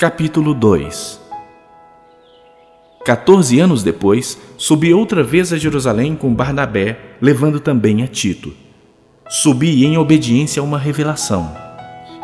[0.00, 1.20] Capítulo 2
[3.04, 8.50] Quatorze anos depois, subi outra vez a Jerusalém com Barnabé, levando também a Tito.
[9.28, 11.54] Subi em obediência a uma revelação.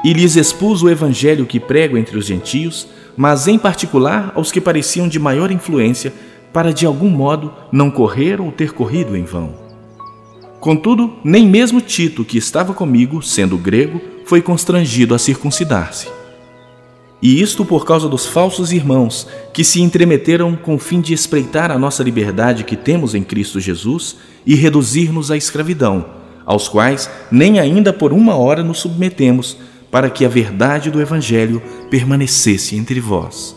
[0.03, 4.59] E lhes expus o evangelho que prego entre os gentios, mas em particular aos que
[4.59, 6.15] pareciam de maior influência,
[6.55, 9.55] para de algum modo não correr ou ter corrido em vão.
[10.61, 16.16] Contudo, nem mesmo Tito, que estava comigo, sendo grego, foi constrangido a circuncidar-se.
[17.21, 21.71] E isto por causa dos falsos irmãos que se entremeteram com o fim de espreitar
[21.71, 26.05] a nossa liberdade que temos em Cristo Jesus e reduzir-nos à escravidão,
[26.45, 29.57] aos quais nem ainda por uma hora nos submetemos,
[29.91, 33.57] para que a verdade do Evangelho permanecesse entre vós.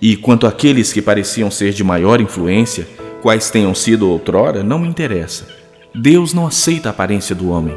[0.00, 2.86] E quanto àqueles que pareciam ser de maior influência,
[3.20, 5.48] quais tenham sido outrora, não me interessa.
[5.94, 7.76] Deus não aceita a aparência do homem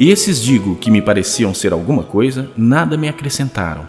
[0.00, 3.86] e esses digo que me pareciam ser alguma coisa, nada me acrescentaram.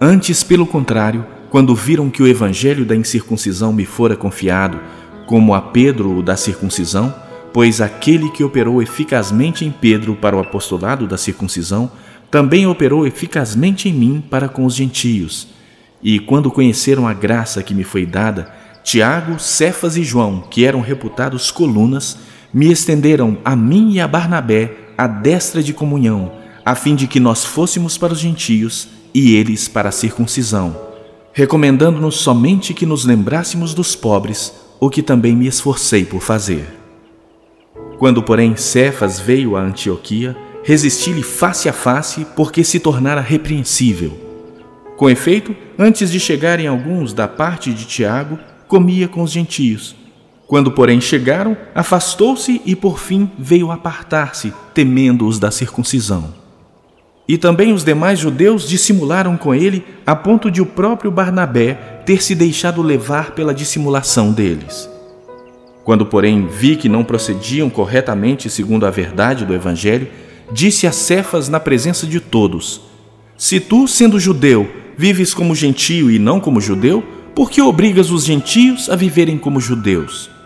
[0.00, 4.80] Antes, pelo contrário, quando viram que o evangelho da incircuncisão me fora confiado,
[5.28, 7.14] como a Pedro o da circuncisão,
[7.52, 11.92] pois aquele que operou eficazmente em Pedro para o apostolado da circuncisão,
[12.28, 15.46] também operou eficazmente em mim para com os gentios.
[16.02, 20.80] E quando conheceram a graça que me foi dada, Tiago, Cefas e João, que eram
[20.80, 22.18] reputados colunas,
[22.52, 26.30] me estenderam a mim e a Barnabé a destra de comunhão,
[26.62, 30.76] a fim de que nós fôssemos para os gentios e eles para a circuncisão,
[31.32, 36.66] recomendando-nos somente que nos lembrássemos dos pobres, o que também me esforcei por fazer.
[37.98, 44.12] Quando, porém, Cefas veio a Antioquia, resisti-lhe face a face, porque se tornara repreensível.
[44.98, 49.96] Com efeito, antes de chegarem alguns da parte de Tiago, comia com os gentios
[50.50, 56.34] quando, porém, chegaram, afastou-se e, por fim, veio apartar-se, temendo os da circuncisão.
[57.28, 62.20] E também os demais judeus dissimularam com ele, a ponto de o próprio Barnabé ter
[62.20, 64.90] se deixado levar pela dissimulação deles.
[65.84, 70.08] Quando, porém, vi que não procediam corretamente segundo a verdade do Evangelho,
[70.50, 72.80] disse a Cefas na presença de todos:
[73.36, 77.04] Se tu, sendo judeu, vives como gentio e não como judeu,
[77.36, 80.39] por que obrigas os gentios a viverem como judeus?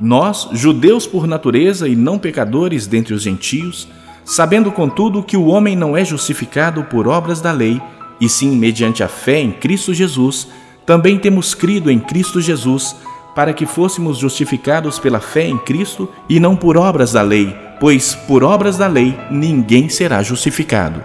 [0.00, 3.86] Nós, judeus por natureza e não pecadores dentre os gentios,
[4.24, 7.78] sabendo contudo que o homem não é justificado por obras da lei,
[8.18, 10.48] e sim mediante a fé em Cristo Jesus,
[10.86, 12.96] também temos crido em Cristo Jesus,
[13.34, 18.14] para que fôssemos justificados pela fé em Cristo e não por obras da lei, pois
[18.14, 21.02] por obras da lei ninguém será justificado.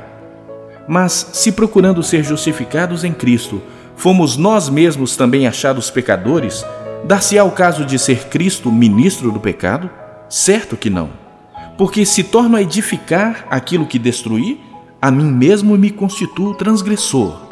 [0.88, 3.62] Mas se procurando ser justificados em Cristo,
[3.96, 6.66] fomos nós mesmos também achados pecadores,
[7.06, 9.92] Dar-se-á o caso de ser Cristo ministro do pecado?
[10.28, 11.12] Certo que não.
[11.78, 14.60] Porque se torno a edificar aquilo que destruí,
[15.00, 17.48] a mim mesmo me constituo transgressor.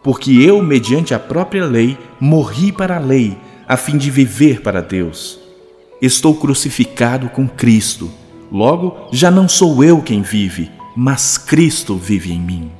[0.00, 4.80] Porque eu, mediante a própria lei, morri para a lei, a fim de viver para
[4.80, 5.40] Deus.
[6.00, 8.08] Estou crucificado com Cristo.
[8.52, 12.70] Logo, já não sou eu quem vive, mas Cristo vive em mim.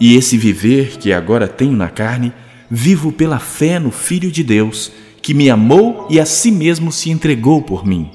[0.00, 2.32] E esse viver que agora tenho na carne,
[2.74, 4.90] vivo pela fé no Filho de Deus,
[5.20, 8.10] que me amou e a si mesmo se entregou por mim.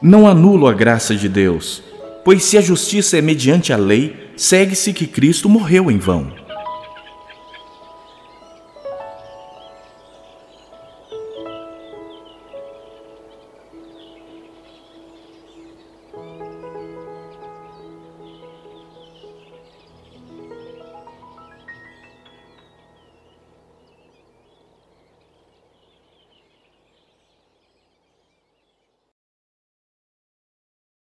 [0.00, 1.82] Não anulo a graça de Deus,
[2.24, 6.43] pois se a justiça é mediante a lei, segue-se que Cristo morreu em vão.